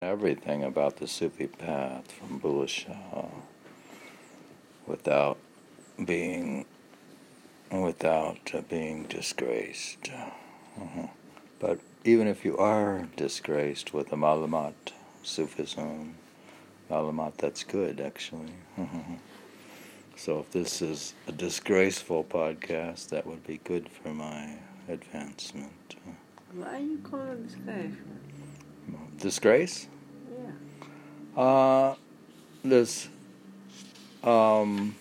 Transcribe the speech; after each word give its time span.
everything 0.00 0.62
about 0.62 0.98
the 0.98 1.08
Sufi 1.08 1.48
path 1.48 2.12
from 2.12 2.38
Bulleh 2.38 2.68
Shah 2.68 3.26
without 4.86 5.38
being 6.04 6.64
without 7.72 8.54
uh, 8.54 8.60
being 8.68 9.04
disgraced. 9.04 10.08
Uh-huh. 10.80 11.08
But 11.58 11.80
even 12.04 12.28
if 12.28 12.44
you 12.44 12.56
are 12.58 13.08
disgraced 13.16 13.92
with 13.92 14.10
the 14.10 14.16
Malamat 14.16 14.74
Sufism, 15.24 16.14
Malamat, 16.88 17.36
that's 17.36 17.64
good 17.64 18.00
actually. 18.00 18.54
Uh-huh. 18.78 19.16
So 20.14 20.38
if 20.38 20.52
this 20.52 20.80
is 20.80 21.14
a 21.26 21.32
disgraceful 21.32 22.22
podcast, 22.22 23.08
that 23.08 23.26
would 23.26 23.44
be 23.44 23.58
good 23.64 23.88
for 23.88 24.10
my 24.10 24.58
advancement. 24.88 25.96
Why 26.52 26.76
are 26.76 26.78
you 26.78 26.98
calling 26.98 27.30
it 27.30 27.48
disgrace? 27.48 27.94
Disgrace? 29.18 29.88
Yeah. 31.36 31.42
Uh, 31.42 31.94
there's 32.64 33.08
um, 34.22 34.96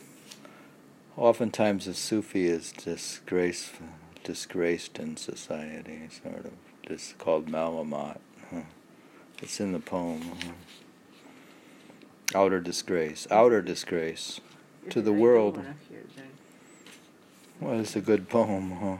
oftentimes 1.16 1.88
a 1.88 1.94
Sufi 1.94 2.48
is 2.48 2.72
disgraced, 2.72 3.74
disgraced 4.24 5.00
in 5.00 5.18
society, 5.18 6.10
sort 6.24 6.46
of. 6.46 6.54
It's 6.84 7.14
called 7.18 7.48
malamat. 7.48 8.20
Huh. 8.50 8.62
It's 9.42 9.60
in 9.60 9.74
the 9.74 9.80
poem. 9.80 10.22
Huh. 10.22 10.52
Outer 12.36 12.60
disgrace, 12.60 13.28
outer 13.32 13.62
disgrace 13.62 14.42
to 14.90 15.02
the 15.02 15.14
world. 15.14 15.64
Well, 17.60 17.80
it's 17.80 17.96
a 17.96 18.02
good 18.02 18.30
poem, 18.30 18.72
huh? 18.72 18.98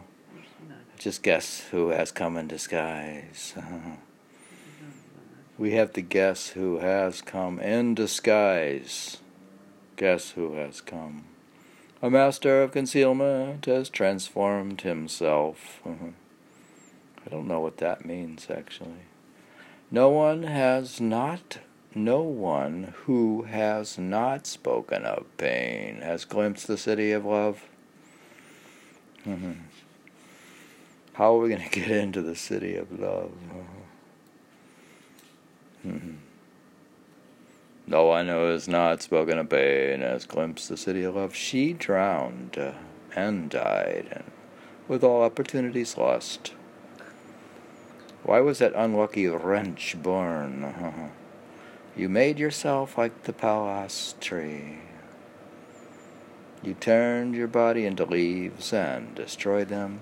Just 0.98 1.24
guess 1.24 1.62
who 1.72 1.90
has 1.90 2.12
come 2.12 2.38
in 2.38 2.48
disguise. 2.48 3.54
we 5.58 5.72
have 5.72 5.94
to 5.94 6.02
guess 6.02 6.50
who 6.50 6.80
has 6.80 7.22
come 7.22 7.60
in 7.60 7.96
disguise. 7.96 9.18
Guess 9.96 10.32
who 10.32 10.54
has 10.54 10.82
come. 10.82 11.26
A 12.02 12.10
master 12.10 12.62
of 12.62 12.72
concealment 12.72 13.66
has 13.66 13.90
transformed 13.90 14.82
himself. 14.82 15.82
I 15.86 17.30
don't 17.30 17.48
know 17.48 17.60
what 17.60 17.78
that 17.78 18.06
means, 18.06 18.48
actually. 18.50 19.08
No 19.90 20.10
one 20.10 20.44
has 20.44 21.02
not 21.02 21.60
no 21.96 22.22
one 22.22 22.94
who 23.06 23.44
has 23.44 23.98
not 23.98 24.46
spoken 24.46 25.04
of 25.04 25.26
pain 25.38 26.02
has 26.02 26.26
glimpsed 26.26 26.68
the 26.68 26.78
city 26.78 27.12
of 27.12 27.26
love. 27.26 27.64
How 31.14 31.36
are 31.36 31.40
we 31.40 31.50
going 31.50 31.64
to 31.70 31.80
get 31.80 31.90
into 31.90 32.22
the 32.22 32.36
city 32.36 32.76
of 32.76 33.00
love? 33.00 33.32
Mm-hmm. 35.88 36.16
No 37.88 38.06
one 38.06 38.28
who 38.28 38.52
has 38.52 38.68
not 38.68 39.02
spoken 39.02 39.38
of 39.38 39.50
pain 39.50 40.02
has 40.02 40.26
glimpsed 40.26 40.68
the 40.68 40.76
city 40.76 41.04
of 41.04 41.16
love. 41.16 41.34
She 41.34 41.72
drowned 41.72 42.58
uh, 42.58 42.74
and 43.16 43.50
died, 43.50 44.08
and 44.12 44.26
with 44.88 45.04
all 45.04 45.24
opportunities 45.24 45.98
lost. 45.98 46.54
Why 48.24 48.42
was 48.42 48.60
that 48.60 48.74
unlucky 48.76 49.28
wretch 49.28 49.96
born? 50.02 51.12
You 51.98 52.10
made 52.10 52.38
yourself 52.38 52.96
like 52.96 53.24
the 53.24 53.34
palas 53.34 54.14
tree. 54.22 54.78
You 56.62 56.76
turned 56.76 57.34
your 57.34 57.48
body 57.48 57.88
into 57.88 58.06
leaves 58.06 58.72
and 58.72 59.16
destroyed 59.16 59.70
them. 59.70 60.02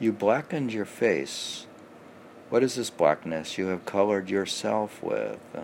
You 0.00 0.10
blackened 0.10 0.72
your 0.72 0.84
face. 0.84 1.68
What 2.50 2.62
is 2.62 2.74
this 2.76 2.90
blackness 2.90 3.58
you 3.58 3.66
have 3.68 3.84
colored 3.84 4.30
yourself 4.30 5.02
with? 5.02 5.40
Uh, 5.54 5.62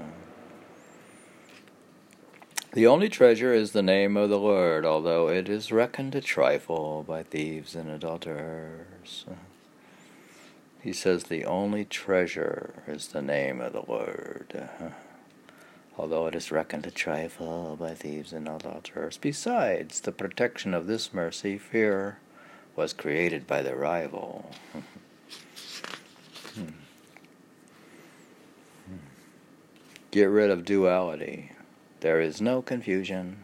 the 2.73 2.87
only 2.87 3.09
treasure 3.09 3.53
is 3.53 3.73
the 3.73 3.83
name 3.83 4.17
of 4.17 4.31
the 4.31 4.39
Lord, 4.39 4.85
although 4.85 5.29
it 5.29 5.49
is 5.49 5.73
reckoned 5.73 6.15
a 6.15 6.21
trifle 6.21 7.05
by 7.07 7.23
thieves 7.23 7.75
and 7.75 7.91
adulterers. 7.91 9.25
He 10.81 10.93
says 10.93 11.25
the 11.25 11.45
only 11.45 11.85
treasure 11.85 12.83
is 12.87 13.09
the 13.09 13.23
name 13.23 13.61
of 13.61 13.73
the 13.73 13.85
Lord 13.87 14.71
although 16.01 16.27
it 16.27 16.35
is 16.35 16.51
reckoned 16.51 16.87
a 16.87 16.91
trifle 16.91 17.77
by 17.79 17.93
thieves 17.93 18.33
and 18.33 18.49
adulterers. 18.49 19.19
Besides 19.19 20.01
the 20.01 20.13
protection 20.13 20.73
of 20.73 20.87
this 20.87 21.13
mercy, 21.13 21.59
fear 21.59 22.19
was 22.75 22.95
created 22.95 23.47
by 23.47 23.61
the 23.61 23.77
rival. 23.77 24.51
Hmm. 26.55 26.67
Get 30.11 30.25
rid 30.25 30.51
of 30.51 30.65
duality. 30.65 31.53
There 32.01 32.21
is 32.21 32.41
no 32.41 32.63
confusion. 32.63 33.39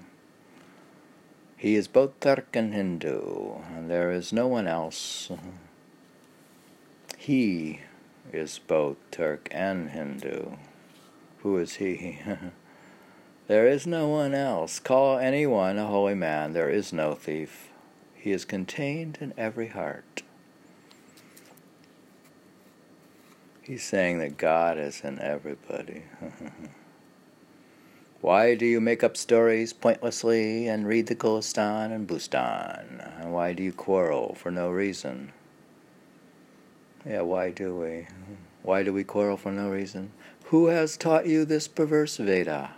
He 1.57 1.75
is 1.75 1.89
both 1.89 2.19
Turk 2.21 2.49
and 2.55 2.75
Hindu, 2.75 3.61
and 3.75 3.91
there 3.91 4.11
is 4.11 4.33
no 4.33 4.47
one 4.47 4.67
else. 4.67 5.31
He 7.17 7.81
is 8.33 8.59
both 8.59 8.97
Turk 9.11 9.49
and 9.51 9.91
Hindu. 9.91 10.57
Who 11.39 11.57
is 11.59 11.77
he? 11.77 12.19
there 13.47 13.69
is 13.69 13.87
no 13.87 14.09
one 14.09 14.35
else. 14.35 14.79
Call 14.79 15.19
anyone 15.19 15.79
a 15.79 15.87
holy 15.87 16.15
man. 16.15 16.53
There 16.53 16.71
is 16.71 16.93
no 16.93 17.15
thief. 17.15 17.71
He 18.15 18.33
is 18.33 18.45
contained 18.45 19.19
in 19.21 19.33
every 19.39 19.69
heart. 19.69 20.23
He's 23.67 23.83
saying 23.83 24.21
that 24.21 24.37
God 24.37 24.79
is 24.79 25.01
in 25.01 25.19
everybody. 25.19 26.05
Why 28.21 28.55
do 28.55 28.65
you 28.65 28.81
make 28.81 29.03
up 29.03 29.17
stories 29.17 29.73
pointlessly 29.73 30.69
and 30.69 30.87
read 30.87 31.09
the 31.09 31.17
Gulistan 31.17 31.91
and 31.91 32.07
Bustan? 32.07 33.21
And 33.21 33.33
why 33.33 33.55
do 33.55 33.65
you 33.65 33.73
quarrel 33.73 34.37
for 34.37 34.53
no 34.53 34.71
reason? 34.71 35.33
Yeah, 37.05 37.23
why 37.23 37.51
do 37.51 37.75
we? 37.75 38.07
Why 38.63 38.85
do 38.85 38.93
we 38.93 39.03
quarrel 39.03 39.37
for 39.37 39.51
no 39.51 39.69
reason? 39.69 40.13
Who 40.47 40.67
has 40.67 40.97
taught 40.97 41.27
you 41.27 41.45
this 41.45 41.67
perverse 41.67 42.19
Veda? 42.19 42.71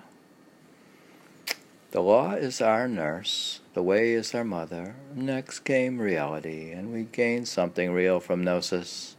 The 1.90 2.00
law 2.00 2.32
is 2.32 2.62
our 2.62 2.88
nurse, 2.88 3.60
the 3.74 3.82
way 3.82 4.12
is 4.12 4.34
our 4.34 4.44
mother. 4.44 4.96
Next 5.14 5.60
came 5.60 5.98
reality, 5.98 6.72
and 6.72 6.94
we 6.94 7.04
gained 7.04 7.46
something 7.46 7.92
real 7.92 8.20
from 8.20 8.42
gnosis. 8.42 9.16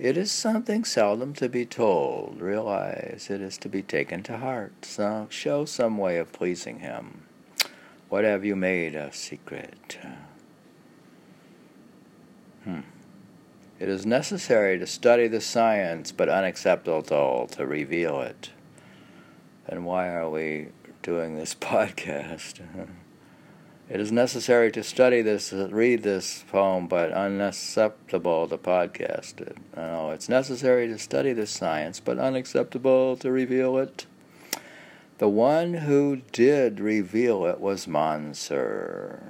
It 0.00 0.16
is 0.16 0.32
something 0.32 0.86
seldom 0.86 1.34
to 1.34 1.48
be 1.50 1.66
told. 1.66 2.40
Realize 2.40 3.28
it 3.28 3.42
is 3.42 3.58
to 3.58 3.68
be 3.68 3.82
taken 3.82 4.22
to 4.22 4.38
heart. 4.38 4.86
So 4.86 5.26
show 5.28 5.66
some 5.66 5.98
way 5.98 6.16
of 6.16 6.32
pleasing 6.32 6.78
Him. 6.78 7.24
What 8.08 8.24
have 8.24 8.42
you 8.42 8.56
made 8.56 8.94
a 8.94 9.12
secret? 9.12 9.98
Hmm. 12.64 12.80
It 13.78 13.90
is 13.90 14.06
necessary 14.06 14.78
to 14.78 14.86
study 14.86 15.28
the 15.28 15.42
science, 15.42 16.12
but 16.12 16.30
unacceptable 16.30 17.46
to 17.48 17.66
reveal 17.66 18.22
it. 18.22 18.52
Then 19.68 19.84
why 19.84 20.08
are 20.08 20.30
we 20.30 20.68
doing 21.02 21.36
this 21.36 21.54
podcast? 21.60 22.62
It 23.90 24.00
is 24.00 24.12
necessary 24.12 24.70
to 24.70 24.84
study 24.84 25.20
this, 25.20 25.52
uh, 25.52 25.68
read 25.72 26.04
this 26.04 26.44
poem, 26.48 26.86
but 26.86 27.10
unacceptable 27.10 28.46
to 28.46 28.56
podcast 28.56 29.40
it. 29.40 29.56
No, 29.76 30.12
it's 30.12 30.28
necessary 30.28 30.86
to 30.86 30.96
study 30.96 31.32
the 31.32 31.46
science, 31.46 31.98
but 31.98 32.16
unacceptable 32.16 33.16
to 33.16 33.32
reveal 33.32 33.76
it. 33.78 34.06
The 35.18 35.28
one 35.28 35.74
who 35.74 36.22
did 36.30 36.78
reveal 36.78 37.44
it 37.44 37.60
was 37.60 37.88
Mansur, 37.88 39.20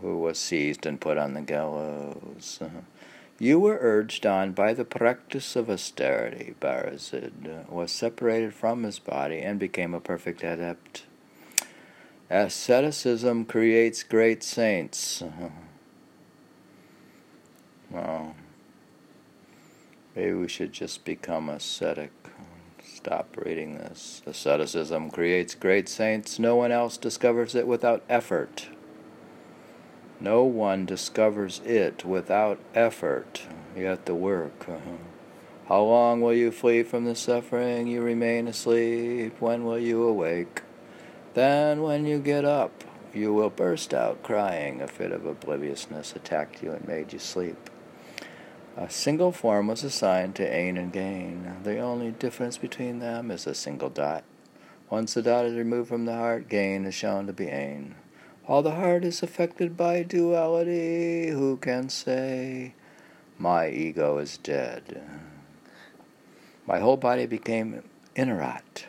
who 0.00 0.18
was 0.18 0.38
seized 0.38 0.86
and 0.86 1.00
put 1.00 1.18
on 1.18 1.34
the 1.34 1.42
gallows. 1.42 2.60
You 3.40 3.58
were 3.58 3.78
urged 3.80 4.24
on 4.24 4.52
by 4.52 4.74
the 4.74 4.84
practice 4.84 5.56
of 5.56 5.68
austerity. 5.68 6.54
Bayezid 6.60 7.68
was 7.68 7.90
separated 7.90 8.54
from 8.54 8.84
his 8.84 9.00
body 9.00 9.40
and 9.40 9.58
became 9.58 9.92
a 9.92 10.00
perfect 10.00 10.42
adept. 10.44 11.02
Asceticism 12.30 13.46
creates 13.46 14.02
great 14.02 14.42
saints. 14.42 15.22
Well, 17.90 18.34
maybe 20.14 20.34
we 20.34 20.46
should 20.46 20.74
just 20.74 21.06
become 21.06 21.48
ascetic. 21.48 22.10
Stop 22.84 23.34
reading 23.42 23.78
this. 23.78 24.20
Asceticism 24.26 25.10
creates 25.10 25.54
great 25.54 25.88
saints. 25.88 26.38
No 26.38 26.54
one 26.56 26.70
else 26.70 26.98
discovers 26.98 27.54
it 27.54 27.66
without 27.66 28.04
effort. 28.06 28.68
No 30.20 30.42
one 30.42 30.84
discovers 30.84 31.62
it 31.64 32.04
without 32.04 32.58
effort. 32.74 33.44
You 33.74 33.86
have 33.86 34.04
to 34.04 34.14
work. 34.14 34.66
How 35.68 35.82
long 35.82 36.20
will 36.20 36.34
you 36.34 36.50
flee 36.50 36.82
from 36.82 37.04
the 37.04 37.14
suffering 37.14 37.86
you 37.86 38.02
remain 38.02 38.48
asleep? 38.48 39.40
When 39.40 39.64
will 39.64 39.78
you 39.78 40.02
awake? 40.02 40.62
Then, 41.34 41.82
when 41.82 42.06
you 42.06 42.18
get 42.18 42.44
up, 42.44 42.84
you 43.14 43.32
will 43.32 43.50
burst 43.50 43.94
out 43.94 44.22
crying. 44.22 44.80
A 44.80 44.88
fit 44.88 45.12
of 45.12 45.26
obliviousness 45.26 46.14
attacked 46.14 46.62
you 46.62 46.72
and 46.72 46.86
made 46.86 47.12
you 47.12 47.18
sleep. 47.18 47.70
A 48.76 48.88
single 48.88 49.32
form 49.32 49.66
was 49.66 49.82
assigned 49.82 50.36
to 50.36 50.46
Ain 50.46 50.76
and 50.76 50.92
Gain. 50.92 51.56
The 51.64 51.78
only 51.78 52.12
difference 52.12 52.58
between 52.58 53.00
them 53.00 53.30
is 53.30 53.46
a 53.46 53.54
single 53.54 53.90
dot. 53.90 54.24
Once 54.88 55.14
the 55.14 55.22
dot 55.22 55.44
is 55.44 55.56
removed 55.56 55.88
from 55.88 56.04
the 56.04 56.14
heart, 56.14 56.48
Gain 56.48 56.84
is 56.84 56.94
shown 56.94 57.26
to 57.26 57.32
be 57.32 57.48
Ain. 57.48 57.94
While 58.44 58.62
the 58.62 58.76
heart 58.76 59.04
is 59.04 59.22
affected 59.22 59.76
by 59.76 60.02
duality, 60.02 61.28
who 61.28 61.58
can 61.58 61.90
say, 61.90 62.74
My 63.36 63.68
ego 63.68 64.18
is 64.18 64.38
dead? 64.38 65.02
My 66.66 66.78
whole 66.78 66.96
body 66.96 67.26
became 67.26 67.82
Inayat. 68.16 68.87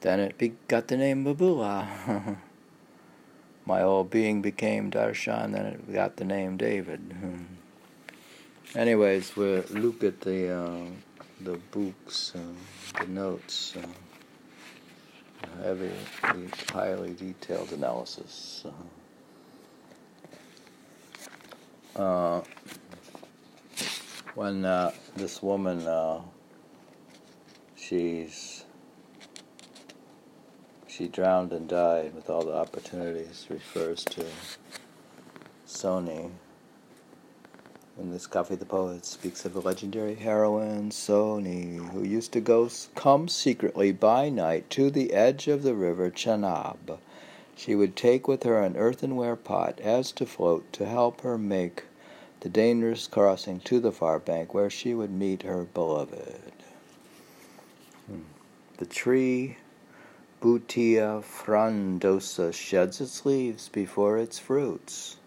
Then 0.00 0.20
it 0.20 0.68
got 0.68 0.88
the 0.88 0.96
name 0.96 1.24
Babula. 1.24 2.36
My 3.66 3.80
whole 3.80 4.04
being 4.04 4.40
became 4.40 4.90
Darshan, 4.90 5.52
then 5.52 5.66
it 5.66 5.92
got 5.92 6.16
the 6.16 6.24
name 6.24 6.56
David. 6.56 7.14
Anyways, 8.74 9.36
we'll 9.36 9.64
look 9.70 10.02
at 10.02 10.20
the 10.22 10.48
uh, 10.48 10.86
the 11.40 11.58
books, 11.70 12.32
uh, 12.34 13.00
the 13.00 13.06
notes, 13.06 13.74
uh, 13.76 15.62
heavy, 15.62 15.90
highly 16.72 17.14
detailed 17.14 17.72
analysis. 17.72 18.64
Uh, 21.96 22.40
when 24.34 24.64
uh, 24.64 24.92
this 25.16 25.42
woman, 25.42 25.86
uh, 25.86 26.20
she's 27.76 28.64
she 30.90 31.06
drowned 31.06 31.52
and 31.52 31.68
died 31.68 32.12
with 32.14 32.28
all 32.28 32.44
the 32.44 32.54
opportunities 32.54 33.46
refers 33.48 34.04
to 34.04 34.26
Sohni 35.66 36.30
in 38.00 38.10
this 38.10 38.26
kafi 38.26 38.58
the 38.58 38.64
Poet 38.64 39.04
speaks 39.04 39.44
of 39.44 39.52
the 39.52 39.60
legendary 39.60 40.14
heroine 40.14 40.90
Sohni, 40.90 41.90
who 41.90 42.02
used 42.02 42.32
to 42.32 42.40
go 42.40 42.68
come 42.94 43.28
secretly 43.28 43.92
by 43.92 44.30
night 44.30 44.70
to 44.70 44.90
the 44.90 45.12
edge 45.12 45.48
of 45.48 45.62
the 45.62 45.74
river 45.74 46.10
Chenab. 46.10 46.98
She 47.54 47.74
would 47.74 47.94
take 47.94 48.26
with 48.26 48.44
her 48.44 48.62
an 48.62 48.76
earthenware 48.76 49.36
pot 49.36 49.80
as 49.80 50.12
to 50.12 50.24
float 50.24 50.72
to 50.72 50.86
help 50.86 51.20
her 51.20 51.36
make 51.36 51.84
the 52.40 52.48
dangerous 52.48 53.06
crossing 53.06 53.60
to 53.60 53.80
the 53.80 53.92
far 53.92 54.18
bank 54.18 54.54
where 54.54 54.70
she 54.70 54.94
would 54.94 55.12
meet 55.12 55.42
her 55.42 55.64
beloved. 55.64 56.52
Hmm. 58.06 58.20
The 58.78 58.86
tree 58.86 59.58
Butea 60.40 61.22
frondosa 61.22 62.50
sheds 62.54 62.98
its 63.02 63.26
leaves 63.26 63.68
before 63.68 64.16
its 64.16 64.38
fruits. 64.38 65.18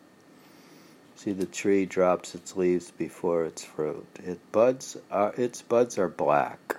See, 1.15 1.33
the 1.33 1.45
tree 1.45 1.85
drops 1.85 2.33
its 2.33 2.57
leaves 2.57 2.89
before 2.89 3.45
its 3.45 3.63
fruit. 3.63 4.07
It 4.25 4.39
buds 4.51 4.97
are, 5.11 5.31
its 5.37 5.61
buds 5.61 5.99
are 5.99 6.09
black, 6.09 6.77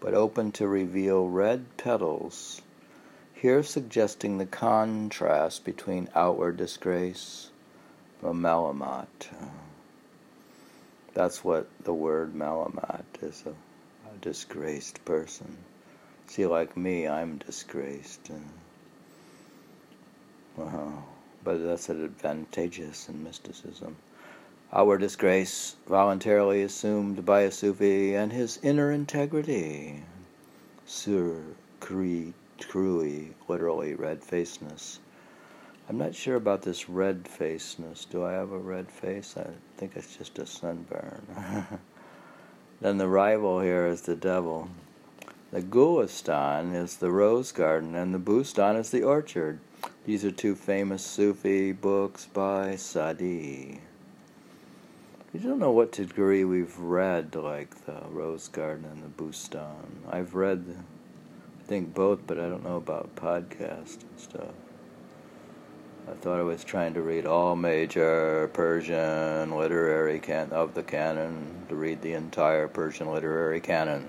but 0.00 0.14
open 0.14 0.50
to 0.52 0.66
reveal 0.66 1.28
red 1.28 1.64
petals, 1.76 2.60
here 3.34 3.62
suggesting 3.62 4.38
the 4.38 4.46
contrast 4.46 5.64
between 5.64 6.08
outward 6.12 6.56
disgrace 6.56 7.50
from 8.20 8.42
Malamat. 8.42 9.06
That's 11.14 11.44
what 11.44 11.68
the 11.84 11.94
word 11.94 12.34
Malamat 12.34 13.04
is 13.22 13.44
a, 13.46 13.50
a 13.50 14.18
disgraced 14.20 15.04
person. 15.04 15.56
See, 16.30 16.46
like 16.46 16.76
me, 16.76 17.08
I'm 17.08 17.38
disgraced. 17.38 18.30
Wow 20.56 21.04
but 21.42 21.64
that's 21.64 21.88
advantageous 21.88 23.08
in 23.08 23.22
mysticism. 23.24 23.96
Our 24.72 24.98
disgrace, 24.98 25.76
voluntarily 25.86 26.62
assumed 26.62 27.24
by 27.24 27.40
a 27.42 27.50
Sufi, 27.50 28.14
and 28.14 28.32
his 28.32 28.58
inner 28.62 28.92
integrity. 28.92 30.04
Sur 30.86 31.42
krui, 31.80 32.34
krui, 32.60 33.30
literally 33.48 33.94
red 33.94 34.22
facedness. 34.22 35.00
I'm 35.88 35.98
not 35.98 36.14
sure 36.14 36.36
about 36.36 36.62
this 36.62 36.88
red 36.88 37.26
facedness. 37.26 38.04
Do 38.04 38.24
I 38.24 38.32
have 38.32 38.52
a 38.52 38.58
red 38.58 38.90
face? 38.90 39.34
I 39.36 39.46
think 39.76 39.96
it's 39.96 40.16
just 40.16 40.38
a 40.38 40.46
sunburn. 40.46 41.26
then 42.80 42.98
the 42.98 43.08
rival 43.08 43.60
here 43.60 43.86
is 43.86 44.02
the 44.02 44.14
devil. 44.14 44.68
The 45.52 45.62
Gulistan 45.62 46.76
is 46.76 46.98
the 46.98 47.10
rose 47.10 47.50
garden, 47.50 47.96
and 47.96 48.14
the 48.14 48.20
Bustan 48.20 48.78
is 48.78 48.90
the 48.90 49.02
orchard. 49.02 49.58
These 50.04 50.24
are 50.24 50.30
two 50.30 50.54
famous 50.54 51.04
Sufi 51.04 51.72
books 51.72 52.26
by 52.26 52.76
Saadi. 52.76 53.80
We 55.32 55.40
don't 55.40 55.58
know 55.58 55.72
what 55.72 55.90
degree 55.90 56.44
we've 56.44 56.78
read, 56.78 57.34
like 57.34 57.84
the 57.84 58.00
Rose 58.10 58.46
Garden 58.46 58.84
and 58.84 59.02
the 59.02 59.08
Bustan. 59.08 60.04
I've 60.08 60.36
read, 60.36 60.64
I 61.58 61.62
think, 61.64 61.94
both, 61.94 62.20
but 62.28 62.38
I 62.38 62.48
don't 62.48 62.62
know 62.62 62.76
about 62.76 63.16
podcast 63.16 64.02
and 64.02 64.18
stuff. 64.18 64.54
I 66.08 66.12
thought 66.12 66.38
I 66.38 66.44
was 66.44 66.62
trying 66.62 66.94
to 66.94 67.02
read 67.02 67.26
all 67.26 67.56
major 67.56 68.48
Persian 68.52 69.50
literary 69.56 70.20
can 70.20 70.52
of 70.52 70.74
the 70.74 70.84
canon, 70.84 71.66
to 71.68 71.74
read 71.74 72.02
the 72.02 72.12
entire 72.12 72.68
Persian 72.68 73.12
literary 73.12 73.60
canon. 73.60 74.08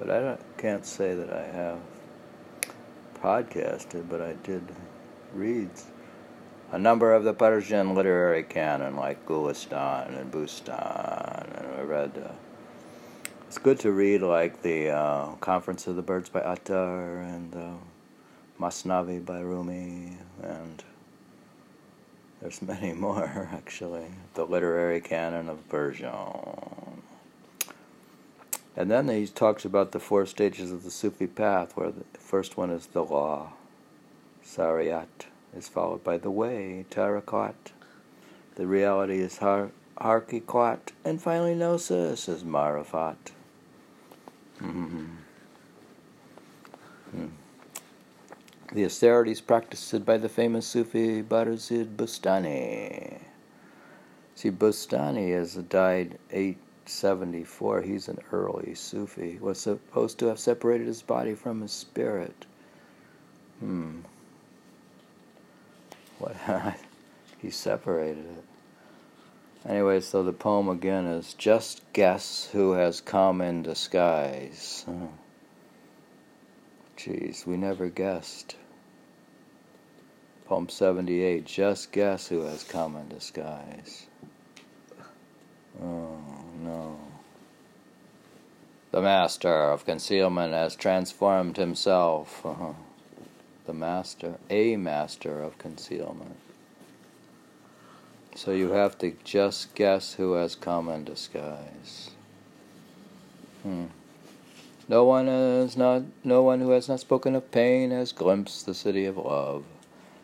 But 0.00 0.10
I 0.10 0.38
can't 0.56 0.86
say 0.86 1.14
that 1.14 1.30
I 1.30 1.42
have 1.42 1.78
podcasted, 3.22 4.08
but 4.08 4.22
I 4.22 4.32
did 4.42 4.62
read 5.34 5.68
a 6.72 6.78
number 6.78 7.12
of 7.12 7.24
the 7.24 7.34
Persian 7.34 7.94
literary 7.94 8.42
canon, 8.42 8.96
like 8.96 9.26
Gulistan 9.26 10.18
and 10.18 10.32
Bustan, 10.32 11.58
and 11.58 11.74
I 11.78 11.82
read. 11.82 12.12
Uh, 12.16 12.32
it's 13.46 13.58
good 13.58 13.78
to 13.80 13.92
read, 13.92 14.22
like 14.22 14.62
the 14.62 14.88
uh, 14.88 15.32
Conference 15.40 15.86
of 15.86 15.96
the 15.96 16.02
Birds 16.02 16.30
by 16.30 16.40
Attar 16.40 17.18
and 17.20 17.54
uh, 17.54 17.72
Masnavi 18.58 19.22
by 19.26 19.40
Rumi, 19.40 20.16
and 20.42 20.82
there's 22.40 22.62
many 22.72 22.94
more 22.94 23.50
actually. 23.52 24.06
The 24.32 24.46
literary 24.46 25.02
canon 25.02 25.50
of 25.50 25.68
Persian. 25.68 26.89
And 28.76 28.90
then 28.90 29.08
he 29.08 29.26
talks 29.26 29.64
about 29.64 29.92
the 29.92 30.00
four 30.00 30.26
stages 30.26 30.70
of 30.70 30.84
the 30.84 30.90
Sufi 30.90 31.26
path, 31.26 31.76
where 31.76 31.90
the 31.90 32.04
first 32.18 32.56
one 32.56 32.70
is 32.70 32.86
the 32.86 33.04
law, 33.04 33.52
Shariat, 34.44 35.26
is 35.56 35.68
followed 35.68 36.04
by 36.04 36.18
the 36.18 36.30
way, 36.30 36.86
Tariqat. 36.90 37.72
The 38.54 38.66
reality 38.66 39.18
is 39.18 39.38
har- 39.38 39.72
and 40.02 41.20
finally 41.20 41.54
Gnosis 41.54 42.26
is 42.26 42.42
Marifat. 42.42 43.16
Mm-hmm. 44.60 45.04
Hmm. 47.10 47.26
The 48.72 48.84
austerities 48.84 49.40
practiced 49.40 50.06
by 50.06 50.16
the 50.16 50.28
famous 50.28 50.66
Sufi 50.66 51.22
Bayazid 51.22 51.96
Bistami. 51.96 53.18
See, 54.34 54.50
Bistami 54.50 55.32
has 55.34 55.54
died 55.54 56.18
eight 56.30 56.56
74, 56.90 57.82
he's 57.82 58.08
an 58.08 58.18
early 58.32 58.74
Sufi, 58.74 59.38
was 59.40 59.60
supposed 59.60 60.18
to 60.18 60.26
have 60.26 60.38
separated 60.38 60.86
his 60.86 61.02
body 61.02 61.34
from 61.34 61.60
his 61.60 61.72
spirit. 61.72 62.46
Hmm. 63.60 64.00
What? 66.18 66.36
he 67.38 67.50
separated 67.50 68.24
it. 68.24 68.44
Anyway, 69.68 70.00
so 70.00 70.22
the 70.22 70.32
poem 70.32 70.68
again 70.68 71.06
is 71.06 71.34
Just 71.34 71.82
Guess 71.92 72.48
Who 72.52 72.72
Has 72.72 73.00
Come 73.00 73.42
in 73.42 73.62
Disguise. 73.62 74.84
Oh. 74.88 75.10
Jeez, 76.96 77.46
we 77.46 77.56
never 77.56 77.88
guessed. 77.88 78.56
Poem 80.46 80.68
78 80.68 81.44
Just 81.44 81.92
Guess 81.92 82.28
Who 82.28 82.42
Has 82.42 82.64
Come 82.64 82.96
in 82.96 83.08
Disguise. 83.08 84.06
Oh. 85.82 86.39
The 88.90 89.00
master 89.00 89.70
of 89.70 89.84
concealment 89.84 90.52
has 90.52 90.74
transformed 90.74 91.56
himself. 91.56 92.44
Uh-huh. 92.44 92.72
The 93.66 93.72
master, 93.72 94.38
a 94.48 94.76
master 94.76 95.40
of 95.40 95.58
concealment. 95.58 96.36
So 98.34 98.50
you 98.50 98.72
have 98.72 98.98
to 98.98 99.14
just 99.22 99.74
guess 99.76 100.14
who 100.14 100.32
has 100.32 100.56
come 100.56 100.88
in 100.88 101.04
disguise. 101.04 102.10
Hmm. 103.62 103.86
No 104.88 105.04
one 105.04 105.28
has 105.28 105.76
not 105.76 106.02
no 106.24 106.42
one 106.42 106.60
who 106.60 106.70
has 106.70 106.88
not 106.88 106.98
spoken 106.98 107.36
of 107.36 107.52
pain 107.52 107.92
has 107.92 108.10
glimpsed 108.10 108.66
the 108.66 108.74
city 108.74 109.04
of 109.06 109.16
love. 109.16 109.64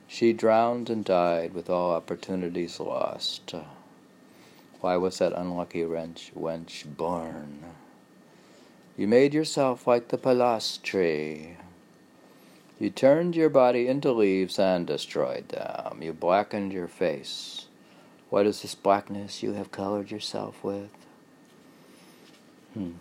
She 0.09 0.33
drowned 0.33 0.91
and 0.91 1.05
died 1.05 1.55
with 1.55 1.71
all 1.71 1.93
opportunities 1.93 2.81
lost. 2.81 3.55
Why 4.81 4.97
was 4.97 5.19
that 5.19 5.33
unlucky 5.35 5.83
wench 5.83 6.97
born? 6.97 7.65
You 8.97 9.07
made 9.07 9.35
yourself 9.35 9.87
like 9.87 10.09
the 10.09 10.17
palas 10.17 10.79
tree. 10.79 11.57
You 12.79 12.91
turned 12.91 13.37
your 13.37 13.50
body 13.50 13.88
into 13.88 14.12
leaves 14.12 14.59
and 14.59 14.87
destroyed 14.87 15.50
them. 15.50 16.03
You 16.03 16.12
blackened 16.12 16.73
your 16.73 16.88
face. 16.88 17.67
What 18.31 18.47
is 18.47 18.62
this 18.62 18.75
blackness 18.75 19.43
you 19.43 19.53
have 19.53 19.71
colored 19.71 20.11
yourself 20.11 20.65
with? 20.65 20.91
Hmm. 22.75 22.93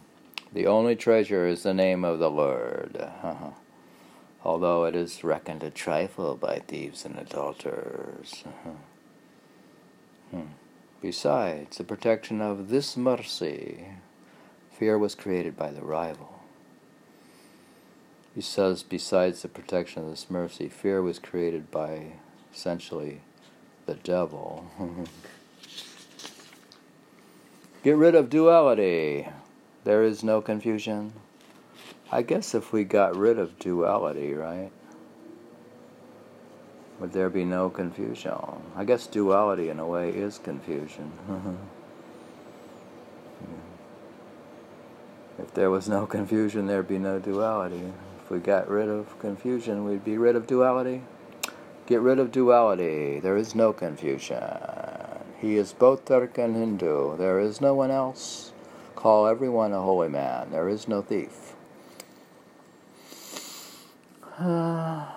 The 0.54 0.68
only 0.68 0.96
treasure 0.96 1.48
is 1.48 1.64
the 1.64 1.74
name 1.74 2.06
of 2.06 2.20
the 2.20 2.30
Lord, 2.30 2.96
uh-huh. 2.98 3.52
although 4.44 4.86
it 4.86 4.96
is 4.96 5.24
reckoned 5.24 5.64
a 5.64 5.70
trifle 5.70 6.36
by 6.36 6.60
thieves 6.60 7.04
and 7.04 7.18
adulterers. 7.18 8.44
Uh-huh. 8.46 8.70
Hmm. 10.32 10.52
Besides 11.02 11.78
the 11.78 11.84
protection 11.84 12.42
of 12.42 12.70
this 12.70 12.96
mercy, 12.96 13.88
fear 14.78 14.98
was 14.98 15.16
created 15.16 15.56
by 15.56 15.72
the 15.72 15.82
rival. 15.82 16.42
He 18.34 18.42
says, 18.42 18.84
besides 18.84 19.42
the 19.42 19.48
protection 19.48 20.04
of 20.04 20.10
this 20.10 20.30
mercy, 20.30 20.68
fear 20.68 21.02
was 21.02 21.20
created 21.20 21.72
by 21.72 22.14
essentially 22.54 23.22
the 23.86 23.94
devil. 23.94 24.66
Get 27.84 27.96
rid 27.96 28.16
of 28.16 28.30
duality. 28.30 29.28
There 29.86 30.04
is 30.04 30.24
no 30.24 30.42
confusion. 30.42 31.14
I 32.12 32.22
guess 32.24 32.54
if 32.54 32.74
we 32.74 32.84
got 32.84 33.16
rid 33.16 33.40
of 33.40 33.58
duality, 33.58 34.34
right? 34.34 34.72
Would 37.00 37.14
there 37.14 37.30
be 37.30 37.46
no 37.46 37.70
confusion? 37.70 38.34
I 38.76 38.84
guess 38.84 39.08
duality, 39.08 39.70
in 39.70 39.80
a 39.80 39.86
way, 39.86 40.10
is 40.10 40.38
confusion. 40.38 41.12
if 45.38 45.54
there 45.54 45.70
was 45.70 45.90
no 45.90 46.06
confusion, 46.06 46.68
there'd 46.68 46.88
be 46.88 47.00
no 47.00 47.20
duality. 47.20 47.94
If 48.24 48.32
we 48.32 48.40
got 48.40 48.70
rid 48.70 48.90
of 48.90 49.18
confusion, 49.20 49.86
we'd 49.86 50.04
be 50.04 50.18
rid 50.18 50.36
of 50.36 50.48
duality. 50.48 51.04
Get 51.86 52.02
rid 52.02 52.20
of 52.20 52.32
duality. 52.32 53.20
There 53.20 53.38
is 53.38 53.54
no 53.54 53.72
confusion. 53.74 54.44
He 55.40 55.58
is 55.58 55.74
both 55.74 56.06
Turk 56.06 56.38
and 56.38 56.56
Hindu. 56.56 57.18
There 57.18 57.40
is 57.40 57.62
no 57.62 57.76
one 57.76 57.92
else. 57.92 58.52
Call 58.96 59.28
everyone 59.28 59.74
a 59.74 59.82
holy 59.82 60.10
man. 60.10 60.50
There 60.52 60.70
is 60.70 60.88
no 60.88 61.02
thief. 61.02 61.54
Ah. 64.38 65.15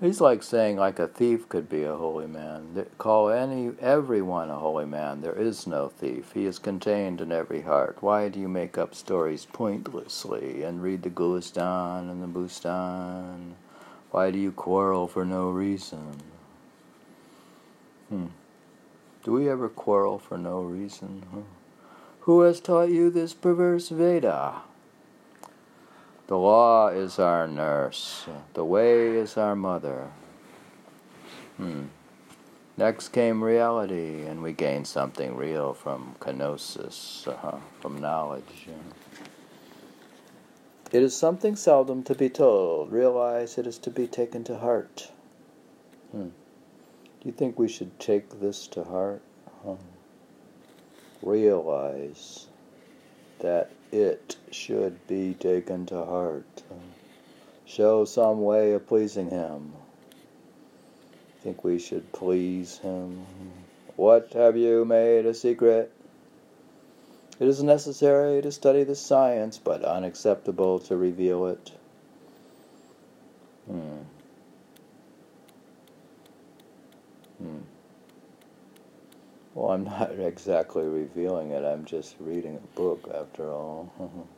He's 0.00 0.20
like 0.20 0.42
saying 0.42 0.76
like 0.76 0.98
a 0.98 1.08
thief 1.08 1.48
could 1.48 1.68
be 1.68 1.82
a 1.82 1.96
holy 1.96 2.26
man. 2.26 2.86
Call 2.98 3.30
any 3.30 3.72
everyone 3.80 4.50
a 4.50 4.58
holy 4.58 4.86
man. 4.86 5.20
There 5.20 5.38
is 5.38 5.66
no 5.66 5.88
thief. 5.88 6.32
He 6.34 6.46
is 6.46 6.58
contained 6.58 7.20
in 7.20 7.32
every 7.32 7.62
heart. 7.62 7.98
Why 8.00 8.28
do 8.28 8.38
you 8.38 8.48
make 8.48 8.78
up 8.78 8.94
stories 8.94 9.46
pointlessly 9.52 10.62
and 10.62 10.82
read 10.82 11.02
the 11.02 11.10
Gulistan 11.10 12.10
and 12.10 12.22
the 12.22 12.26
Bustan? 12.26 13.54
Why 14.10 14.30
do 14.30 14.38
you 14.38 14.52
quarrel 14.52 15.06
for 15.06 15.24
no 15.24 15.50
reason? 15.50 16.22
Hmm. 18.08 18.26
Do 19.22 19.32
we 19.32 19.48
ever 19.50 19.68
quarrel 19.68 20.18
for 20.18 20.38
no 20.38 20.62
reason? 20.62 21.24
Huh? 21.32 21.40
Who 22.20 22.42
has 22.42 22.60
taught 22.60 22.90
you 22.90 23.10
this 23.10 23.34
perverse 23.34 23.88
Veda? 23.88 24.62
The 26.28 26.38
law 26.38 26.88
is 26.88 27.18
our 27.18 27.48
nurse. 27.48 28.26
The 28.54 28.64
way 28.64 29.16
is 29.16 29.36
our 29.36 29.56
mother. 29.56 30.10
Hmm. 31.56 31.86
Next 32.76 33.08
came 33.08 33.42
reality, 33.42 34.24
and 34.24 34.40
we 34.42 34.52
gained 34.52 34.86
something 34.86 35.34
real 35.34 35.74
from 35.74 36.14
gnosis, 36.24 37.26
uh-huh, 37.26 37.56
from 37.80 38.00
knowledge. 38.00 38.68
It 40.92 41.02
is 41.02 41.16
something 41.16 41.56
seldom 41.56 42.04
to 42.04 42.14
be 42.14 42.28
told. 42.28 42.92
Realize 42.92 43.58
it 43.58 43.66
is 43.66 43.78
to 43.78 43.90
be 43.90 44.06
taken 44.06 44.44
to 44.44 44.58
heart. 44.58 45.10
Hmm. 46.12 46.28
Do 47.20 47.24
you 47.24 47.32
think 47.32 47.58
we 47.58 47.68
should 47.68 47.98
take 47.98 48.40
this 48.40 48.68
to 48.68 48.84
heart? 48.84 49.22
Huh? 49.64 49.74
realize 51.22 52.46
that 53.40 53.70
it 53.92 54.36
should 54.50 55.06
be 55.06 55.34
taken 55.34 55.86
to 55.86 56.04
heart. 56.04 56.62
Show 57.64 58.04
some 58.04 58.42
way 58.42 58.72
of 58.72 58.86
pleasing 58.86 59.30
Him. 59.30 59.72
Think 61.42 61.62
we 61.64 61.78
should 61.78 62.12
please 62.12 62.78
Him. 62.78 63.26
What 63.96 64.32
have 64.32 64.56
you 64.56 64.84
made 64.84 65.26
a 65.26 65.34
secret? 65.34 65.92
It 67.38 67.46
is 67.46 67.62
necessary 67.62 68.42
to 68.42 68.50
study 68.50 68.84
the 68.84 68.96
science, 68.96 69.58
but 69.58 69.84
unacceptable 69.84 70.80
to 70.80 70.96
reveal 70.96 71.46
it. 71.46 71.72
Hmm. 73.66 73.98
Hmm. 77.38 77.58
Well, 79.58 79.72
I'm 79.72 79.84
not 79.98 80.12
exactly 80.20 80.84
revealing 80.84 81.50
it, 81.50 81.64
I'm 81.64 81.84
just 81.84 82.14
reading 82.20 82.56
a 82.56 82.76
book 82.76 83.10
after 83.12 83.50
all. 83.50 83.92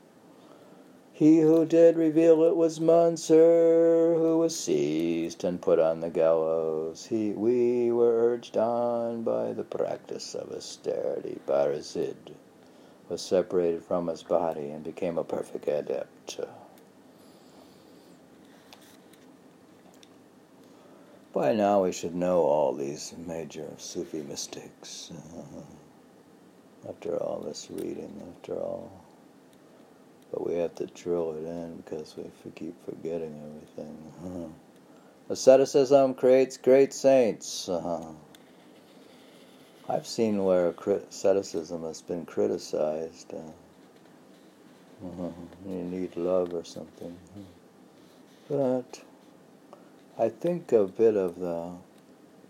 he 1.12 1.41
who 1.41 1.67
did 1.67 1.97
reveal 1.97 2.43
it 2.45 2.57
was 2.57 2.81
Mansur, 2.81 4.15
who 4.17 4.39
was 4.39 4.59
seized 4.59 5.45
and 5.45 5.61
put 5.61 5.79
on 5.79 6.00
the 6.00 6.09
gallows. 6.09 7.05
He, 7.05 7.33
we 7.33 7.93
were 7.93 8.31
urged 8.33 8.57
on 8.57 9.23
by 9.23 9.53
the 9.53 9.62
practice 9.62 10.35
of 10.35 10.53
austerity. 10.53 11.39
Bayazid 11.47 12.17
was 13.11 13.21
separated 13.21 13.83
from 13.83 14.07
his 14.07 14.23
body 14.23 14.71
and 14.71 14.83
became 14.83 15.19
a 15.19 15.25
perfect 15.25 15.69
adept. 15.69 16.41
By 21.41 21.55
now 21.55 21.85
we 21.85 21.93
should 21.93 22.15
know 22.15 22.43
all 22.43 22.75
these 22.75 23.15
major 23.27 23.67
Sufi 23.79 24.21
mystics. 24.21 25.11
Uh, 25.11 25.63
after 26.87 27.17
all 27.17 27.41
this 27.41 27.69
reading, 27.71 28.13
after 28.37 28.57
all. 28.57 28.93
But 30.31 30.47
we 30.47 30.57
have 30.57 30.75
to 30.75 30.85
drill 30.89 31.33
it 31.33 31.47
in 31.47 31.77
because 31.77 32.15
we 32.15 32.51
keep 32.51 32.75
forgetting 32.85 33.41
everything. 33.47 33.97
Uh, 34.23 35.33
asceticism 35.33 36.13
creates 36.13 36.59
great 36.59 36.93
saints. 36.93 37.71
Uh, 37.71 38.13
I've 39.89 40.07
seen 40.07 40.45
where 40.45 40.75
asceticism 41.09 41.85
has 41.85 42.03
been 42.03 42.27
criticized. 42.27 43.33
You 45.03 45.33
need 45.67 46.15
love 46.17 46.53
or 46.53 46.65
something. 46.65 47.17
But 48.47 49.01
I 50.21 50.29
think 50.29 50.71
a 50.73 50.85
bit 50.85 51.17
of 51.17 51.41
the 51.41 51.71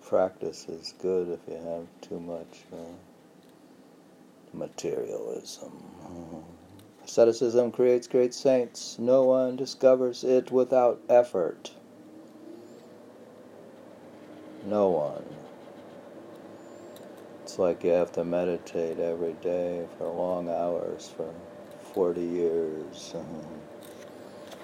practice 0.02 0.68
is 0.68 0.92
good 1.00 1.28
if 1.28 1.38
you 1.46 1.54
have 1.54 1.86
too 2.00 2.18
much 2.18 2.64
uh, 2.72 2.76
materialism. 4.52 5.70
Asceticism 7.04 7.70
creates 7.70 8.08
great 8.08 8.34
saints. 8.34 8.98
No 8.98 9.22
one 9.22 9.54
discovers 9.54 10.24
it 10.24 10.50
without 10.50 11.00
effort. 11.08 11.70
No 14.66 14.88
one. 14.88 15.24
It's 17.44 17.56
like 17.56 17.84
you 17.84 17.90
have 17.90 18.10
to 18.14 18.24
meditate 18.24 18.98
every 18.98 19.34
day 19.34 19.86
for 19.96 20.08
long 20.08 20.48
hours 20.48 21.14
for 21.16 21.32
40 21.94 22.20
years. 22.20 23.14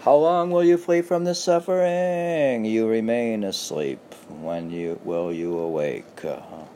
How 0.06 0.14
long 0.14 0.52
will 0.52 0.62
you 0.62 0.78
flee 0.78 1.02
from 1.02 1.25
this 1.25 1.42
suffering? 1.42 2.64
You 2.64 2.86
remain 2.86 3.42
asleep. 3.42 3.98
When 4.28 4.70
you 4.70 5.00
will 5.02 5.32
you 5.32 5.58
awake? 5.58 6.25
Uh-huh. 6.25 6.66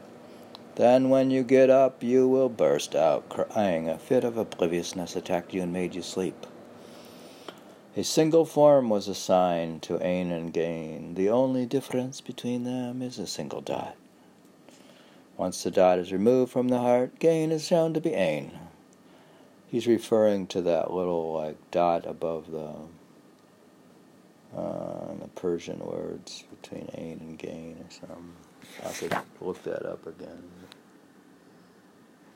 Then, 0.75 1.11
when 1.11 1.31
you 1.31 1.45
get 1.45 1.71
up, 1.71 2.03
you 2.03 2.27
will 2.27 2.49
burst 2.49 2.97
out 2.97 3.29
crying. 3.29 3.89
A 3.89 3.99
fit 3.99 4.25
of 4.25 4.37
obliviousness 4.37 5.15
attacked 5.15 5.55
you 5.55 5.63
and 5.63 5.73
made 5.73 5.95
you 5.95 6.03
sleep. 6.03 6.45
A 7.97 8.03
single 8.03 8.45
form 8.45 8.91
was 8.91 9.07
assigned 9.07 9.83
to 9.83 10.05
Ain 10.05 10.33
and 10.33 10.53
Gain. 10.53 11.15
The 11.15 11.29
only 11.29 11.67
difference 11.67 12.21
between 12.21 12.65
them 12.65 13.01
is 13.01 13.21
a 13.21 13.29
single 13.29 13.61
dot. 13.61 13.95
Once 15.37 15.63
the 15.63 15.71
dot 15.71 16.01
is 16.01 16.11
removed 16.11 16.51
from 16.51 16.67
the 16.67 16.79
heart, 16.79 17.21
Gain 17.21 17.53
is 17.53 17.65
shown 17.65 17.95
to 17.95 18.01
be 18.01 18.13
Ain. 18.13 18.51
He's 19.69 19.87
referring 19.87 20.49
to 20.49 20.61
that 20.63 20.93
little 20.93 21.33
like 21.33 21.71
dot 21.71 22.05
above 22.07 22.51
the 22.51 22.75
uh, 24.57 25.15
the 25.21 25.29
Persian 25.35 25.79
words 25.79 26.45
between 26.61 26.89
ain 26.95 27.19
and 27.21 27.39
gain 27.39 27.77
or 27.79 27.91
something. 27.91 28.35
I 28.85 28.93
could 28.93 29.17
look 29.41 29.63
that 29.65 29.87
up 29.87 30.07
again. 30.07 30.43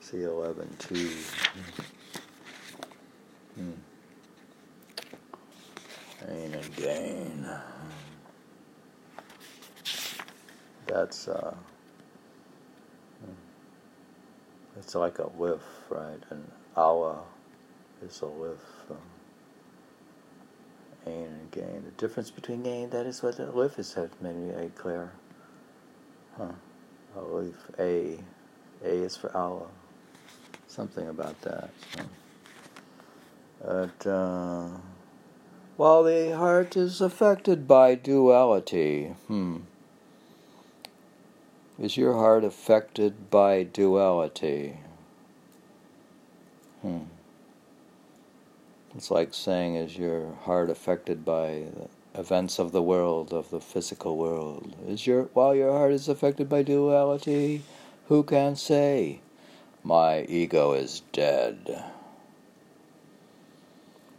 C 0.01 0.23
eleven 0.23 0.69
two. 0.79 1.11
Hmm. 3.57 3.73
Ain 6.29 6.55
and 6.55 6.77
gain. 6.77 7.49
That's 10.87 11.29
uh. 11.29 11.55
Hmm. 13.25 13.33
It's 14.79 14.95
like 14.95 15.19
alif, 15.19 15.63
right? 15.89 16.23
And 16.31 16.51
Allah 16.77 17.23
is 18.05 18.21
alif. 18.23 18.61
Um, 18.91 18.97
gain 21.05 21.27
and 21.27 21.51
gain. 21.51 21.83
The 21.85 21.91
difference 21.93 22.31
between 22.31 22.63
gain, 22.63 22.91
that 22.91 23.07
is 23.07 23.23
what 23.23 23.37
the 23.37 23.49
alif 23.51 23.79
is 23.79 23.97
made 24.21 24.37
me 24.37 24.71
clear. 24.75 25.13
Huh. 26.37 26.53
Alif, 27.17 27.55
A 27.79 28.19
A 28.85 28.89
is 28.89 29.17
for 29.17 29.35
Allah. 29.37 29.69
Something 30.67 31.09
about 31.09 31.41
that. 31.43 31.71
So. 31.97 32.03
But, 33.63 34.07
uh, 34.07 34.69
while 35.77 36.03
the 36.03 36.37
heart 36.37 36.77
is 36.77 37.01
affected 37.01 37.67
by 37.67 37.95
duality, 37.95 39.15
hmm. 39.27 39.59
Is 41.77 41.97
your 41.97 42.15
heart 42.15 42.45
affected 42.45 43.31
by 43.31 43.65
duality? 43.65 44.79
Hmm. 46.83 46.99
It's 48.97 49.11
like 49.11 49.35
saying, 49.35 49.75
is 49.75 49.99
your 49.99 50.35
heart 50.45 50.71
affected 50.71 51.25
by 51.25 51.65
events 52.15 52.61
of 52.61 52.71
the 52.71 52.83
world, 52.83 53.33
of 53.33 53.51
the 53.51 53.61
physical 53.61 54.17
world? 54.17 54.77
Is 54.87 55.07
your 55.07 55.25
while 55.35 55.55
your 55.55 55.73
heart 55.73 55.93
is 55.93 56.09
affected 56.09 56.49
by 56.49 56.63
duality, 56.63 57.63
who 58.07 58.23
can 58.23 58.55
say? 58.55 59.21
My 59.83 60.23
ego 60.29 60.73
is 60.73 61.03
dead. 61.13 61.85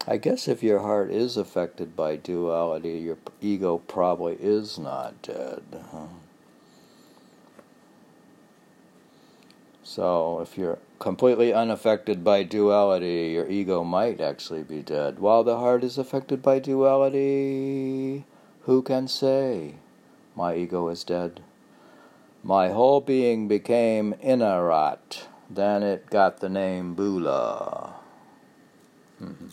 I 0.08 0.17
guess 0.17 0.48
if 0.48 0.62
your 0.62 0.79
heart 0.79 1.10
is 1.10 1.38
affected 1.38 1.96
by 1.96 2.17
duality, 2.17 3.00
your 3.00 3.17
ego 3.41 3.79
probably 3.79 4.36
is 4.39 4.77
not 4.77 5.20
dead. 5.24 5.63
Huh? 5.91 6.08
So 9.84 10.41
if 10.41 10.58
you're 10.58 10.77
completely 11.00 11.54
unaffected 11.54 12.24
by 12.24 12.44
duality, 12.44 13.32
your 13.34 13.50
ego 13.50 13.84
might 13.84 14.22
actually 14.22 14.64
be 14.64 14.82
dead. 14.82 15.20
While 15.20 15.44
the 15.44 15.58
heart 15.58 15.84
is 15.84 15.98
affected 15.98 16.42
by 16.42 16.60
duality, 16.60 18.25
who 18.62 18.82
can 18.82 19.08
say, 19.08 19.75
My 20.36 20.56
ego 20.56 20.88
is 20.90 21.04
dead? 21.04 21.42
My 22.44 22.70
whole 22.70 23.02
being 23.02 23.48
became 23.48 24.14
inayat. 24.24 25.25
Then 25.50 25.84
it 25.84 26.10
got 26.10 26.40
the 26.40 26.50
name 26.50 26.94
Bula. 26.94 27.94
Mm-hmm. 29.22 29.48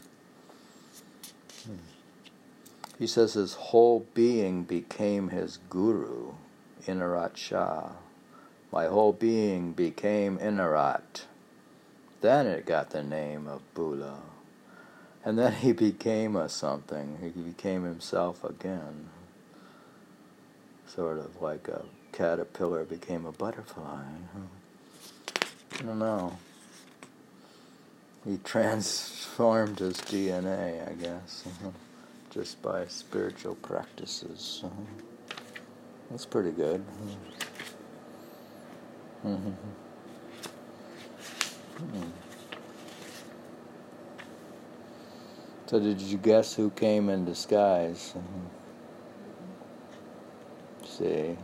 He 2.98 3.06
says 3.08 3.34
his 3.34 3.54
whole 3.54 4.06
being 4.14 4.62
became 4.62 5.30
his 5.30 5.58
guru, 5.68 6.34
Inayat 6.86 7.36
Shah. 7.36 7.92
My 8.70 8.86
whole 8.86 9.12
being 9.12 9.72
became 9.72 10.38
Inayat. 10.38 11.24
Then 12.22 12.46
it 12.46 12.66
got 12.66 12.90
the 12.90 13.02
name 13.02 13.48
of 13.48 13.60
Bula. 13.74 14.20
And 15.24 15.38
then 15.38 15.52
he 15.52 15.72
became 15.88 16.36
a 16.36 16.48
something. 16.48 17.18
He 17.20 17.28
became 17.28 17.84
himself 17.84 18.42
again. 18.44 19.10
Sort 20.86 21.18
of 21.18 21.42
like 21.42 21.68
a 21.68 21.82
caterpillar 22.12 22.84
became 22.84 23.26
a 23.26 23.32
butterfly. 23.32 24.04
I 25.74 25.82
don't 25.82 25.98
know. 25.98 26.38
He 28.24 28.36
transformed 28.44 29.80
his 29.80 29.96
DNA, 29.96 30.88
I 30.88 30.92
guess, 30.92 31.44
just 32.30 32.62
by 32.62 32.86
spiritual 32.86 33.56
practices. 33.56 34.62
That's 36.08 36.26
pretty 36.26 36.52
good. 36.52 36.84
Mm-hmm. 39.26 39.50
Hmm. 41.82 42.10
So, 45.66 45.80
did 45.80 46.00
you 46.00 46.18
guess 46.18 46.54
who 46.54 46.70
came 46.70 47.08
in 47.08 47.24
disguise? 47.24 48.14
Mm-hmm. 48.16 48.46
See, 50.86 51.36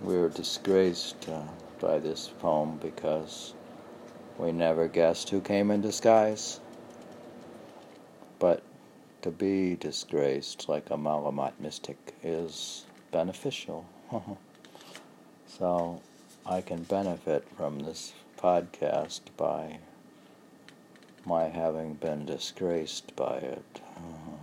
we 0.00 0.16
were 0.16 0.28
disgraced 0.28 1.28
uh, 1.28 1.42
by 1.80 1.98
this 1.98 2.30
poem 2.38 2.78
because 2.78 3.54
we 4.38 4.52
never 4.52 4.88
guessed 4.88 5.30
who 5.30 5.40
came 5.40 5.70
in 5.70 5.80
disguise. 5.80 6.60
But 8.38 8.62
to 9.22 9.30
be 9.30 9.76
disgraced 9.76 10.68
like 10.68 10.90
a 10.90 10.96
Malamat 10.96 11.52
mystic 11.58 12.14
is 12.22 12.84
beneficial. 13.10 13.84
So 15.58 16.00
I 16.44 16.62
can 16.62 16.82
benefit 16.82 17.46
from 17.56 17.78
this 17.78 18.12
podcast 18.44 19.20
by 19.38 19.78
my 21.24 21.44
having 21.44 21.94
been 21.94 22.26
disgraced 22.26 23.16
by 23.16 23.36
it. 23.36 23.80
Uh-huh. 23.96 24.36